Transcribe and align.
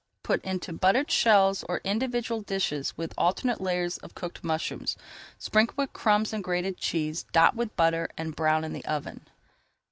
Put 0.23 0.43
into 0.43 0.73
buttered 0.73 1.11
shells 1.11 1.61
or 1.69 1.79
individual 1.83 2.41
dishes 2.41 2.97
with 2.97 3.13
alternate 3.19 3.61
layers 3.61 3.99
of 3.99 4.15
cooked 4.15 4.43
mushrooms. 4.43 4.97
Sprinkle 5.37 5.75
with 5.77 5.93
crumbs 5.93 6.33
and 6.33 6.43
grated 6.43 6.77
cheese, 6.77 7.27
dot 7.31 7.55
with 7.55 7.75
butter 7.75 8.09
and 8.17 8.35
brown 8.35 8.63
in 8.63 8.73
the 8.73 8.83
oven. 8.85 9.27